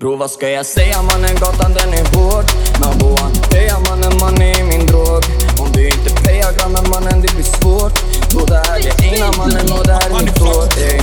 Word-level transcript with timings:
Bro 0.00 0.16
vad 0.16 0.30
ska 0.30 0.50
jag 0.50 0.66
säga? 0.66 1.02
Mannen, 1.02 1.34
gatan 1.40 1.72
den 1.74 1.92
är 1.92 2.04
hård 2.14 2.44
Naboan, 2.80 3.12
one, 3.12 3.34
peja 3.50 3.78
mannen, 3.88 4.12
man 4.20 4.42
är 4.42 4.64
min 4.64 4.86
drog. 4.86 5.22
Om 5.60 5.68
du 5.72 5.88
inte 5.88 6.10
pejar 6.24 6.52
grannen 6.56 6.84
mannen, 6.90 7.20
det 7.22 7.34
blir 7.34 7.48
svårt. 7.58 7.94
Då 8.32 8.40
det 8.46 8.60
här 8.66 8.78
är 8.88 8.94
egna 9.04 9.32
mannen 9.38 9.66
och 9.76 9.86
det 9.86 9.92
här 9.92 10.10
är 10.10 10.24
mitt 10.24 10.34
tråd 10.34 10.68
ey. 10.88 11.00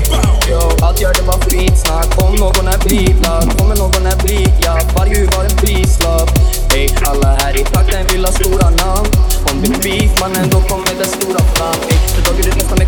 Yo, 0.50 0.62
allt 0.86 1.02
gör 1.02 1.14
det 1.14 1.24
bara 1.30 1.42
skitsnack. 1.46 2.10
Om 2.24 2.36
någon 2.36 2.68
är 2.68 2.80
blidlad, 2.86 3.46
kommer 3.58 3.76
någon 3.76 4.06
är 4.12 4.18
blyg 4.24 4.54
Varje 4.96 5.16
huvud 5.16 5.34
har 5.34 5.44
en 5.44 5.58
prislapp 5.62 6.30
ey. 6.76 6.90
Alla 7.10 7.32
här 7.42 7.54
i 7.62 7.64
trakten 7.64 8.08
vill 8.12 8.26
ha 8.26 8.32
stora 8.32 8.70
namn. 8.70 9.08
Om 9.50 9.56
det 9.62 9.68
är 9.68 9.80
beef 9.84 10.12
mannen, 10.22 10.50
då 10.50 10.60
kommer 10.70 10.92
det 11.00 11.08
stora 11.16 11.42
fram 11.54 11.80
ey. 11.90 11.98
För 12.14 12.22
dagen 12.26 12.42
det 12.50 12.56
nästan 12.56 12.82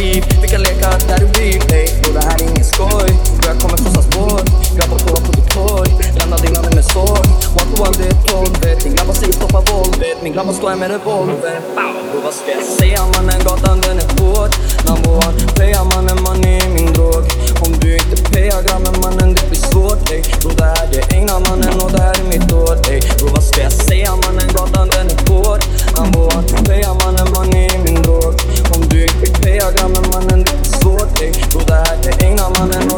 liv 0.00 0.24
Vi 0.42 0.48
kan 0.48 0.62
leka 0.62 0.90
där 1.08 1.18
du 1.18 1.26
vill, 1.40 1.62
ey 1.72 1.88
Och 2.06 2.12
det 2.16 2.24
här 2.28 2.36
är 2.42 2.46
ingen 2.50 2.64
skoj. 2.64 3.08
För 3.36 3.46
jag 3.50 3.58
kommer 3.62 3.76
krossa 3.76 4.02
spår. 4.02 4.40
Grabbar 4.76 4.98
kollar 5.04 5.22
på 5.26 5.32
ditt 5.32 5.50
torg 5.54 5.90
Lämna 6.18 6.36
din 6.36 6.52
nummer 6.52 6.74
med 6.74 6.84
sorg 6.84 7.26
One 7.58 7.68
to 7.70 7.82
one, 7.86 7.96
det 7.98 8.06
är 8.12 8.18
tolvet 8.30 8.84
Min 8.84 8.94
grabbar 8.94 9.14
säger 9.14 9.32
stoppa 9.32 9.60
våldet 9.70 10.16
Min 10.22 10.32
grabbar 10.32 10.52
står 10.52 10.68
här 10.68 10.76
med 10.76 10.90
revolver. 10.90 11.58
Och 12.14 12.22
vad 12.24 12.34
ska 12.34 12.50
jag 12.50 12.64
säga? 12.78 13.00
Mannen, 13.14 13.40
gatan 13.44 13.80
den 13.80 13.98
är 13.98 14.08
hård. 14.18 14.50
Number 14.88 15.10
one, 15.26 15.36
är 32.56 32.95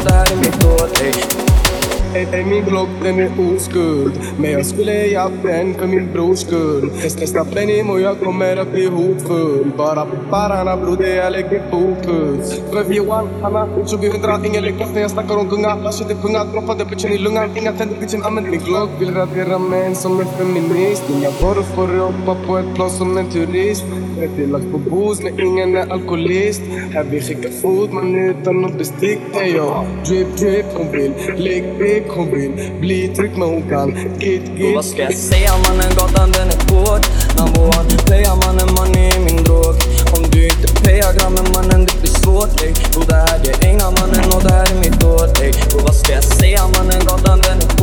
Ey, 2.18 2.44
min 2.44 2.64
Glock 2.64 2.88
den 3.02 3.18
är 3.18 3.30
oskuld. 3.54 4.12
Men 4.38 4.50
jag 4.50 4.66
skulle 4.66 5.06
ge 5.06 5.18
den 5.42 5.74
för 5.74 5.86
min 5.86 6.12
brors 6.12 6.38
skull. 6.38 6.90
Testa 7.02 7.26
snappen 7.26 7.54
Benim 7.54 7.90
och 7.90 8.00
jag 8.00 8.20
kommer 8.20 8.56
att 8.56 8.72
bli 8.72 8.86
hotfull. 8.86 9.70
Bara 9.76 10.04
på 10.04 10.16
pararna 10.30 10.76
bror, 10.76 10.96
det 10.96 11.14
jag 11.14 11.32
lägger 11.32 11.62
fokus. 11.70 12.60
För 12.72 12.92
Johan, 12.92 13.28
Hanna, 13.42 13.66
2000 13.66 14.44
Ingen 14.44 14.64
lyckas 14.64 14.90
när 14.94 15.00
jag 15.00 15.10
snackar 15.10 15.36
om 15.36 15.48
gunga 15.48 15.78
Jag 15.84 15.94
sitter 15.94 16.14
punga, 16.14 16.44
droppade 16.44 16.84
bitchen 16.84 17.12
i 17.12 17.18
lungan. 17.18 17.56
Inga 17.56 17.72
tänder, 17.72 17.96
bitchen 18.00 18.24
använder 18.24 18.50
min 18.50 18.60
Glock 18.60 18.90
Vill 18.98 19.14
radera 19.14 19.58
män 19.58 19.94
som 19.94 20.20
är 20.20 20.24
feminist. 20.24 21.04
Inga 21.10 21.30
varor 21.30 21.62
får 21.62 21.88
hoppa 21.98 22.46
på 22.46 22.58
ett 22.58 22.74
plan 22.74 22.90
som 22.90 23.16
en 23.16 23.30
turist. 23.30 23.84
30 24.18 24.46
lax 24.46 24.64
på 24.72 24.78
booze 24.78 25.22
när 25.24 25.44
ingen 25.44 25.76
är 25.76 25.92
alkoholist. 25.92 26.62
Här 26.94 27.04
vi 27.04 27.20
skickar 27.20 27.50
fot 27.50 27.92
man 27.92 28.16
utan 28.16 28.62
nåt 28.62 28.78
bestick. 28.78 29.18
Ey 29.40 29.56
yo, 29.56 29.84
drip 30.06 30.36
drip 30.36 30.66
hon 30.74 30.92
vill 30.92 31.12
Lick 31.36 31.64
dick 31.78 32.07
ekorrbryn 32.08 32.80
Bli 32.80 33.08
trygg 33.08 33.30
men 33.36 33.48
hon 33.48 33.62
kan 33.68 33.90
git. 34.20 34.42
Git 34.56 34.74
Vad 34.74 34.84
ska 34.84 35.02
jag 35.02 35.14
säga? 35.14 35.50
Mannen, 35.68 35.90
gatan 35.96 36.30
den 36.32 36.48
är 36.48 36.60
hård 36.70 37.02
Nabouan, 37.38 37.86
playa 38.06 38.34
mannen, 38.34 38.68
man 38.74 38.94
är 38.96 39.18
min 39.20 39.44
drog. 39.44 39.76
Om 40.16 40.22
du 40.30 40.44
inte 40.44 40.68
payar 40.82 41.12
grabben 41.18 41.46
mannen, 41.54 41.84
det 41.86 42.00
blir 42.00 42.10
svårt 42.10 42.62
ey. 42.62 42.72
Och 42.96 43.06
det 43.06 43.14
här 43.14 43.40
det 43.42 43.50
är 43.50 43.68
egna 43.70 43.90
mannen 43.90 44.24
och 44.34 44.42
det 44.42 44.52
här 44.52 44.66
är 44.72 44.78
mitt 44.84 45.04
år 45.04 45.26
ey. 45.42 45.52
Och 45.74 45.82
vad 45.82 45.94
ska 45.94 46.12
jag 46.12 46.24
säga? 46.24 46.62
Mannen, 46.74 47.00
gatan 47.06 47.40
den 47.46 47.58
är 47.58 47.70
hård. 47.70 47.77